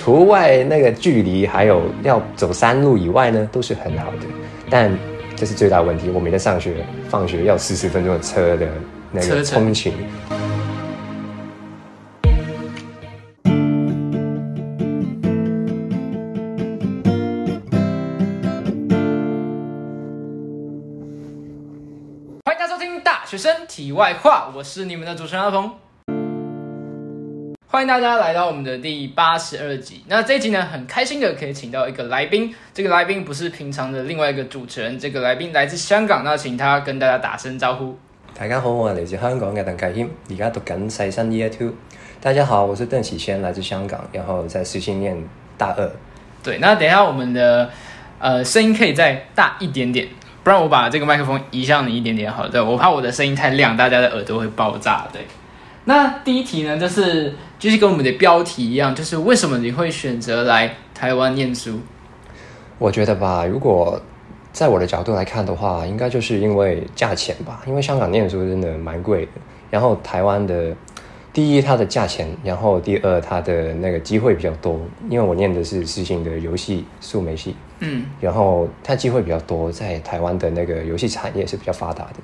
[0.00, 4.18] 除外那个距离，还有要走山路以外呢，都是很好的。
[4.70, 4.90] 但
[5.36, 8.66] 这是最大问题，我每天上学、放学要四十分钟的车的
[9.12, 9.92] 那个通勤。
[22.46, 25.70] 欢迎收听《大学生体外话》，我是你们的主持人阿鹏。
[27.72, 30.04] 欢迎大家来到我们的第八十二集。
[30.06, 32.54] 那这一集呢，很开心的可以请到一个来宾。
[32.74, 36.22] 这个来宾不是平常的另外一个主持人，这个来宾来自香港。
[36.22, 37.96] 那请他跟大家打声招呼。
[38.38, 41.72] 大家好，我来自香港的邓继谦，而家读紧细新 Year Two。
[42.20, 45.16] 大家好，我是邓启谦，来自香港，然后在四新念
[45.56, 45.90] 大二。
[46.42, 47.70] 对，那等一下我们的
[48.18, 50.06] 呃声音可以再大一点点，
[50.44, 52.46] 不然我把这个麦克风移向你一点点好。
[52.46, 55.08] 对，我怕我的声音太亮，大家的耳朵会爆炸。
[55.10, 55.22] 对，
[55.86, 57.34] 那第一题呢就是。
[57.62, 61.78] 就是跟我们的标题一样，就是为什么你会选择来台湾念书？
[62.76, 64.02] 我觉得吧，如果
[64.52, 69.30] 在我的角度来看的话，应该就是因为价钱吧，因为香港念书真的蛮贵的。
[69.70, 70.74] 然后台湾的，
[71.32, 74.80] 第一它的价钱，然后第二它的那个机会比较多。
[75.08, 82.14] 因为我念的是实情的游戏数媒系，嗯，然后它机会比较多，在台湾的那个游戏产业是比较发达的。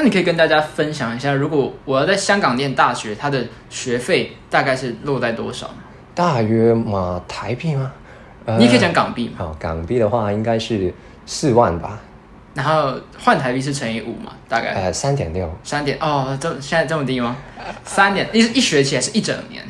[0.00, 5.68] 那你可以跟大家分享一下，如果我要在香港念大学，它的学费大概是落在多少？
[6.14, 7.90] 大约嘛，台币吗？
[8.60, 9.34] 你可以讲港币。
[9.36, 10.94] 好，港币的话应该是
[11.26, 11.98] 四万吧。
[12.54, 14.34] 然后换台币是乘以五嘛？
[14.48, 17.36] 大概呃，三点六，三点哦，这现在这么低吗？
[17.84, 19.64] 三点一一学期还是一整年？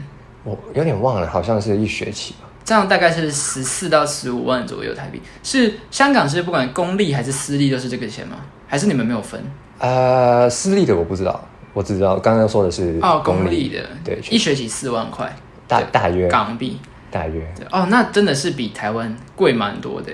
[0.44, 2.40] 我有点忘了，好像是一学期吧。
[2.62, 5.22] 这样大概是十四到十五万左右台币。
[5.42, 8.36] 是香港是不管公立还是私立都是这个钱吗？
[8.66, 9.42] 还是你们没有分？
[9.78, 11.40] 呃，私立的我不知道，
[11.72, 15.32] 我只知道刚刚说的是哦，公立的对，一学期四万块，
[15.66, 16.78] 大大约港币
[17.10, 20.12] 大约哦，那真的是比台湾贵蛮多的。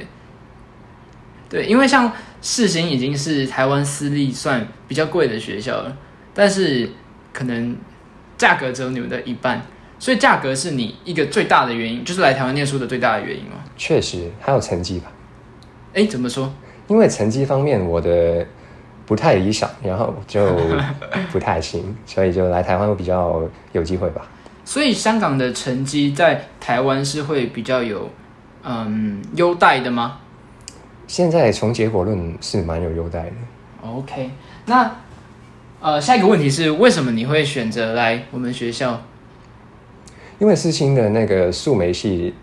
[1.49, 2.11] 对，因为像
[2.43, 5.97] 世新已经是台湾私立算比较贵的学校了，
[6.35, 6.89] 但是
[7.33, 7.77] 可能
[8.37, 9.63] 价格只有你们的一半，
[9.99, 13.53] 所以价格是你一个最大的原因，就是来台湾念书的最大的原因吗？
[13.77, 15.11] 确实还有成绩吧？
[15.95, 16.53] 哎，怎么说？
[16.89, 18.47] 因为成绩方面，我的。
[19.07, 20.47] 不太理想，然后就
[21.31, 23.43] 不太行， 所以就来台湾会比较
[23.73, 24.23] 有机会吧。
[24.65, 28.09] 所以香港的成绩在台湾是会比较有
[28.63, 30.21] 嗯优待的吗？
[31.07, 33.87] 现在从结果论是蛮有优待的。
[33.89, 34.31] OK，
[34.65, 34.91] 那
[35.81, 39.03] 呃下一个问题是为什么你会选择来我们学校？
[40.39, 42.35] 因为思清的那个素梅系。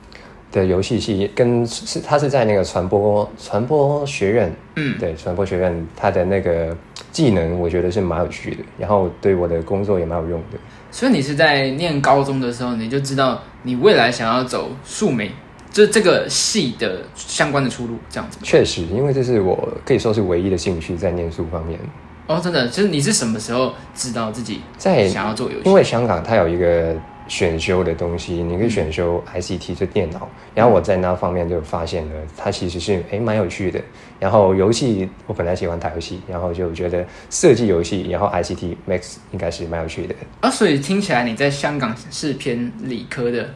[0.51, 6.75] 的游戏系跟是他是在那个传播传播学院，嗯，对传播学院，他的那个
[7.11, 10.57] 技能，我觉得是蛮有趣的，然后对我的工作也蛮有用的。
[10.91, 15.31] 所以你是在念高中的时候，你就知道你未来想要走数媒，
[15.71, 18.37] 就这个系的相关的出路这样子。
[18.43, 21.79] 确实，因为这是我可以说是唯一的兴趣在念书方面。
[22.27, 25.67] 哦，真的，就是你是什么时候知道自己在想要做游戏？
[25.67, 26.93] 因为香港它有一个。
[27.31, 33.79] 选修的东西，你可以选修 I C T 这电脑，然后我在那方面就发现了，它其实是诶蛮有趣的。
[34.19, 40.13] 然后游戏，我本来喜欢打游戏，然后就觉得设计游戏，然后 I C T m a x 应该是蛮有趣的。
[40.41, 43.49] 啊，所以听起来你在香港是偏理科的，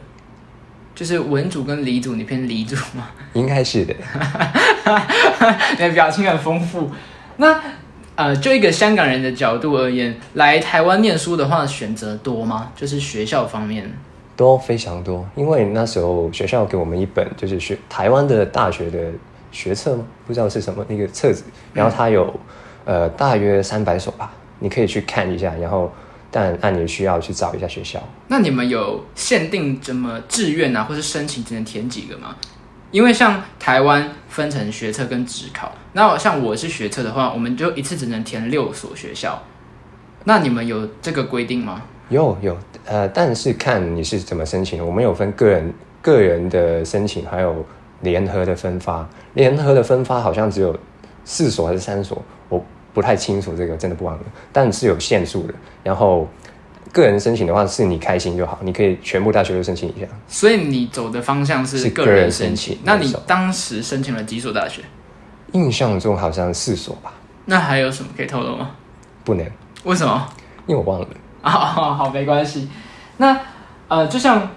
[0.94, 3.10] 就是文组跟理组，你偏理组吗？
[3.34, 3.94] 应该是的。
[5.72, 6.90] 你的表情很丰富，
[7.36, 7.60] 那。
[8.16, 12.72] 呃，就一个香港人的角度而言，来台湾念书的话，选择多吗？
[12.74, 13.90] 就是学校方面，
[14.34, 15.26] 多非常多。
[15.36, 19.10] 因为那时候学校给我们一本，就是学台湾的大学的
[19.52, 20.04] 学册吗？
[20.26, 21.44] 不知道是什么那个册子。
[21.74, 22.32] 然后它有
[22.86, 25.54] 呃大约三百所吧，你可以去看一下。
[25.60, 25.92] 然后
[26.30, 28.02] 但按你需要去找一下学校。
[28.28, 32.34] 那你们有限定怎么志愿啊，或者申请只能填几个吗？
[32.96, 39.38] 因为像台湾分成学测跟职考，那像我是学测的话，我们就一次只能填六所学校。
[40.24, 41.82] 那你们有这个规定吗？
[42.08, 44.84] 有有，呃，但是看你是怎么申请的。
[44.86, 45.70] 我们有分个人、
[46.00, 47.62] 个人的申请，还有
[48.00, 49.06] 联合的分发。
[49.34, 50.74] 联合的分发好像只有
[51.22, 52.64] 四所还是三所，我
[52.94, 54.24] 不太清楚这个，真的不玩了。
[54.54, 55.52] 但是有限数的，
[55.84, 56.26] 然后。
[56.96, 60.06] 个人申请的话，是你开心就好，你可以全部大学都申请一下。
[60.26, 62.78] 所以你走的方向是个人申请。
[62.84, 64.80] 那你当时申请了几所大学？
[65.52, 67.12] 印象中好像四所吧。
[67.44, 68.70] 那还有什么可以透露吗？
[69.24, 69.44] 不能。
[69.84, 70.26] 为什么？
[70.66, 71.06] 因为我忘了
[71.42, 71.50] 啊。
[71.52, 72.66] 好，没关系。
[73.18, 73.38] 那
[73.88, 74.50] 呃，就像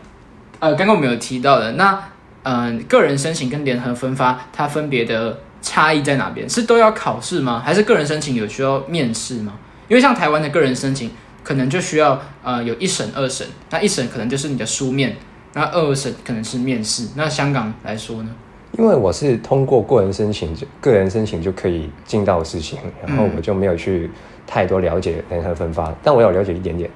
[0.59, 2.01] 呃，刚刚我们有提到的，那
[2.44, 6.50] 嗯，个人申请跟联合分发，它分别的差异在哪边？
[6.50, 7.62] 是都要考试吗？
[7.65, 9.56] 还是个人申请有需要面试吗？
[9.89, 11.12] 因为像台湾的个人申请。
[11.44, 15.15] 可能就需要呃有一审二审，那一审可能就是你的书面，
[15.53, 17.07] 那二审可能是面试。
[17.15, 18.30] 那香港来说呢？
[18.77, 24.09] 因为我是通过个人申请，就个人申请就可以进到事情，然后我就没有去
[24.45, 26.89] 太多了解联合分发，但我有了解一点点。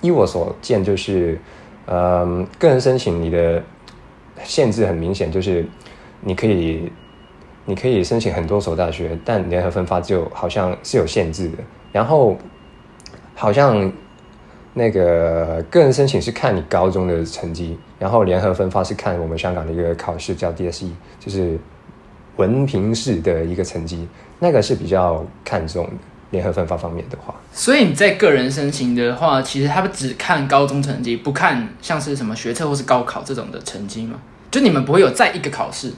[0.00, 1.38] 依我所见，就是
[1.86, 3.62] 嗯，个人申请你的
[4.42, 5.66] 限制很明显，就是
[6.22, 6.90] 你可以
[7.66, 11.58] 你可以申请很多所大学，但联合分发就好像是有限制的，
[11.92, 12.36] 然后。
[13.40, 13.90] 好像，
[14.74, 21.58] 那个个人申请是看你高中的成绩，然后联合分发是看我们香港的一个考试叫 DSE，就是
[22.36, 24.06] 文凭式的一个成绩，
[24.38, 25.92] 那个是比较看重的。
[26.32, 34.16] 联合分发方面的话，所以你在个人申请的话，其实他们只看高中成绩，不看像是什么学测或是高考这种的成绩吗？
[34.48, 35.92] 就你们不会有在一个考试？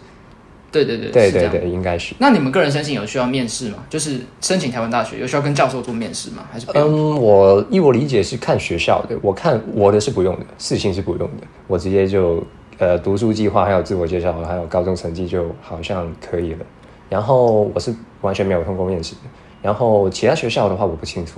[0.72, 2.14] 对对对，对对对，应该是。
[2.18, 3.78] 那你们个人申请有需要面试吗？
[3.90, 6.44] 就是申请台湾大学有需要跟教授做面试吗？
[6.50, 12.42] 还是嗯，我依我理解是看学校的，我看我的是不用的，四星是不用的，我直接就
[12.78, 16.64] 呃读书计划还有自我介绍还有高中成绩就好像可以了。
[17.10, 19.14] 然后我是完全没有通过面试。
[19.60, 21.34] 然后其他学校的话我不清楚。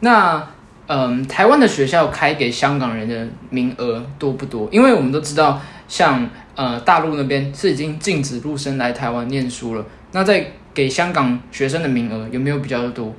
[0.00, 0.42] 那
[0.86, 4.66] 嗯，台湾的学校开给香港人的名额多不多？
[4.72, 6.26] 因为我们都知道像。
[6.56, 9.84] 呃，大陆那边是已经禁止入生来台湾念书了。
[10.12, 13.12] 那在给香港学生的名额有没有比较多？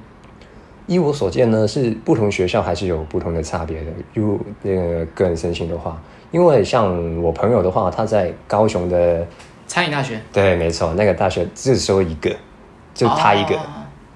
[0.88, 3.92] 依我所见呢，是不同学校还是有不同的差别的。
[4.14, 6.02] 如那个个人申请的话，
[6.32, 9.26] 因为像我朋友的话，他在高雄的
[9.68, 10.22] 餐饮大学。
[10.32, 12.34] 对，没错，那个大学只收一个，
[12.94, 13.56] 就他一个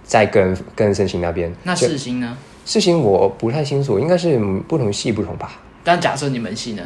[0.04, 1.52] 在个人个人申请那边。
[1.64, 2.38] 那世星呢？
[2.66, 4.38] 世星我不太清楚，应该是
[4.68, 5.52] 不同系不同吧。
[5.84, 6.84] 但假设你们系呢？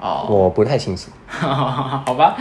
[0.00, 1.08] 哦，我不太清楚。
[1.28, 2.36] 好吧，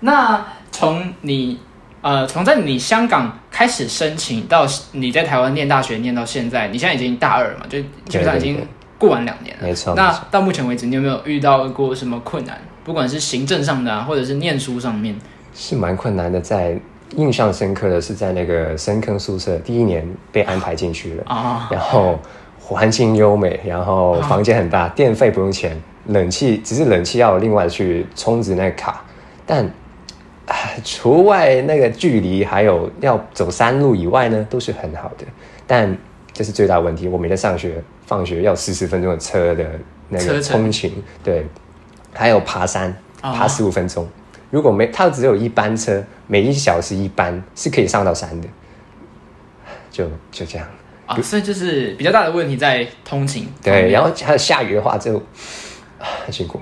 [0.00, 1.58] 那从你
[2.00, 7.66] 呃，从在你香港开始申请到你在台湾念大学念到现在，你现在已经大二了嘛？
[7.68, 8.58] 就基本上已经
[8.98, 9.62] 过完两年了。
[9.68, 9.94] 没错。
[9.94, 12.58] 那到目前为止，你有没有遇到过什么困难？
[12.84, 15.14] 不管是行政上的，或者是念书上面，
[15.54, 16.40] 是蛮困难的。
[16.40, 16.76] 在
[17.16, 22.18] 印象深刻的是在那个深坑宿舍，第一年被安排进去了啊，然后
[22.58, 25.80] 环境优美，然后房间很大，电费不用钱。
[26.06, 29.04] 冷气只是冷气要另外去充值那个卡，
[29.46, 29.68] 但，
[30.84, 35.24] 除外那个距离还有要走山路以外呢，都是很好的。
[35.66, 35.96] 但
[36.32, 37.06] 这是最大问题。
[37.06, 39.64] 我每天上学、放学要四十分钟的车的
[40.08, 41.46] 那个通勤，对，
[42.12, 44.06] 还有爬山，爬十五分钟。
[44.50, 48.48] 如果没它，只有一班车，每一小时一班是可以上到山的。
[49.90, 50.66] 就就这样
[51.04, 53.46] 啊，所以就是比较大的问题在通勤。
[53.62, 55.22] 对，然后有下雨的话就。
[56.24, 56.60] 很辛苦。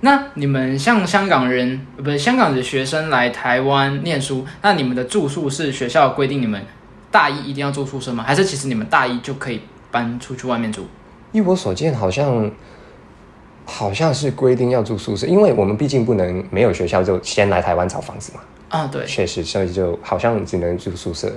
[0.00, 6.62] 那你们像香港人，不是香港的学生来台湾念书，那你们的住宿是学校规定你们
[7.10, 8.22] 大一一定要住宿舍吗？
[8.26, 9.60] 还是其实你们大一就可以
[9.90, 10.86] 搬出去外面住？
[11.32, 12.50] 依我所见，好像
[13.64, 18.40] 好像是规定要住宿舍，因为我们毕竟不能没有学校就先来台湾找房子嘛。
[18.68, 21.32] 啊，对，确实所以就好像只能住宿舍。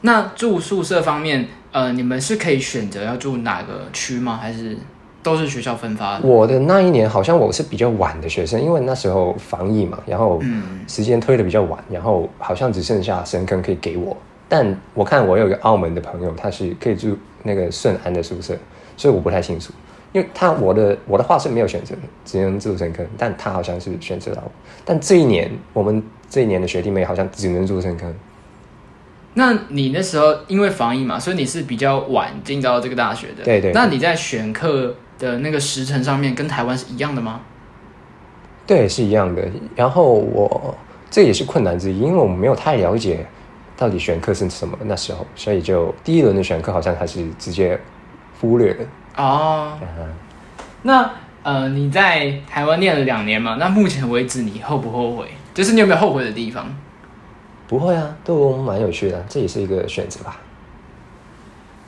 [0.00, 4.36] 那住宿舍方面，呃，你们是可以选择要住哪个区吗？
[4.42, 4.76] 还是？
[5.28, 6.26] 都是学校分发的。
[6.26, 10.40] 我的那一年好像我是比较晚的学生，因为那时候防疫嘛，然后
[10.86, 14.16] 时间推的比较晚，然后好像只剩下深坑可以给我。
[14.48, 18.56] 但我看我有一个澳门的朋友，他是可以住那个顺安的宿舍，
[18.96, 19.70] 所以我不太清楚，
[20.12, 24.42] 因为他我的我的话是没有选择的，只能住深坑，但他好像是选择了。
[24.86, 28.12] 但这一年我们这一年的学弟妹好像只能住深坑。
[29.34, 33.70] 那你那时候因为防疫嘛，所以你是比较晚进到这个大学的，对对。
[33.74, 34.94] 那你在选课？
[35.18, 37.40] 的那个时辰上面跟台湾是一样的吗？
[38.66, 39.48] 对，是一样的。
[39.74, 40.74] 然后我
[41.10, 43.26] 这也是困难之一，因为我们没有太了解
[43.76, 47.78] 到底选课是什么那时候，所以就第一轮的选课好像还是直接
[48.40, 48.84] 忽略的
[49.16, 49.76] 哦。
[50.82, 51.10] 那
[51.42, 53.56] 呃，你在台湾念了两年嘛？
[53.58, 55.26] 那目前为止你后不后悔？
[55.52, 56.64] 就是你有没有后悔的地方？
[57.66, 60.38] 不会啊，都蛮有趣的，这也是一个选择吧。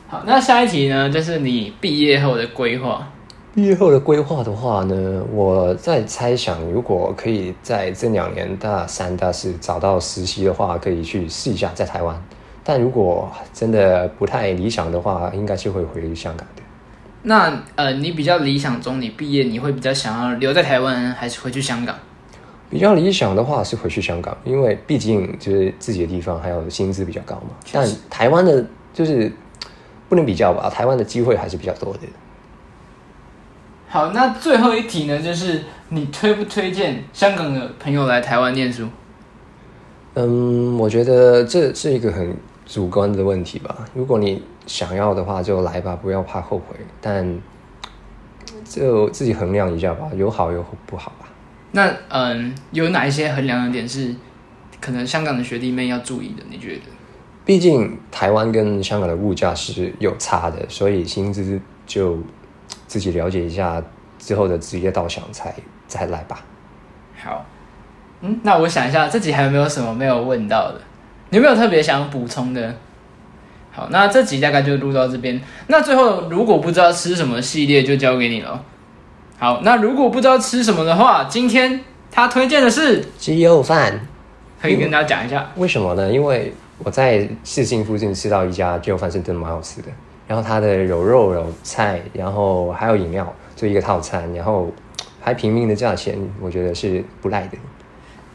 [0.08, 3.06] 好，那下一题呢，就是你毕业后的规划。
[3.52, 12.14] 毕业后的规划的话呢，我在猜想，如果可以在这两年大三、大四找到实习的话，可以去试一下在台湾；
[12.62, 16.62] 但如果真的不太理想的话，应该是会回香港的。
[17.23, 21.95] 那呃，你比较理想中，你毕业你会比较想要留在台湾，还是回去香港？
[22.71, 27.42] 比较理想的话是回去香港，因为毕竟就是自己的地方，还有薪资比较高嘛。
[27.73, 28.64] 但台湾的
[28.95, 29.30] 就是
[30.09, 32.00] 不能比较吧，台湾的机会还是比较多的。
[33.90, 38.87] 好，那最后一题呢，就是你推不推荐香港的朋友来台湾念书？
[40.14, 43.85] 嗯，我觉得这是一个很主观的问题吧。
[43.92, 46.76] 如果你想要的话，就来吧，不要怕后悔。
[47.00, 47.37] 但
[48.64, 51.26] 就自己衡量一下吧，有好有不好吧。
[51.73, 54.14] 那嗯，有哪一些衡量的点是
[54.80, 56.44] 可能香港的学弟妹要注意的？
[56.49, 56.82] 你觉得？
[57.44, 62.16] 毕竟台湾跟香港的物价是有差的，所以薪资就。
[62.86, 63.82] 自己了解一下
[64.18, 65.54] 之后的职业导向，才
[65.86, 66.44] 再来吧。
[67.22, 67.44] 好，
[68.20, 70.80] 嗯，那我想一下，这集还有没有什么没有问到的？
[71.30, 72.74] 你有没有特别想补充的？
[73.72, 75.40] 好，那这集大概就录到这边。
[75.68, 78.62] 那最后，如果不知道吃什么系列，就交给你了。
[79.38, 84.06] 好，那如果不知道吃什么的话，今天他推荐的是鸡肉饭，
[84.60, 86.12] 可以跟大家讲一下为什么呢？
[86.12, 89.88] 因为我在市心附近吃到一家鸡肉饭，是真的蛮好吃的。
[90.30, 94.70] 然后它的有肉有菜，然后还有饮料，就一个套餐，然后
[95.20, 97.58] 还平民的价钱，我觉得是不赖的，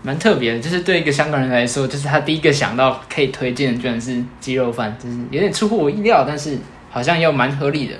[0.02, 0.60] 蛮特别的。
[0.60, 6.58] 就是对一个香港人来说，就是他第一个想到可以推荐的，居然是鸡肉饭，就是有点出乎我意料，但是
[6.90, 7.94] 好像又蛮合理的。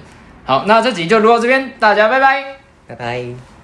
[0.44, 2.44] 好，那这集就录到这边，大家拜拜，
[2.90, 3.55] 拜拜。